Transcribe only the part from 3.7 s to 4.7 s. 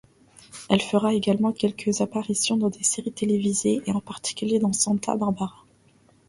en particulier